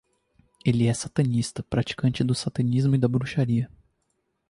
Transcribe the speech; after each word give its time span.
Ela 0.65 0.85
é 0.89 0.93
satanista, 0.95 1.61
praticante 1.61 2.23
do 2.23 2.33
satanismo 2.33 2.95
e 2.95 2.97
da 2.97 3.07
bruxaria 3.07 3.69